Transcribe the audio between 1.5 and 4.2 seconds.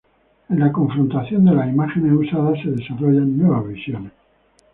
las imágenes usadas se desarrollan nuevas visiones.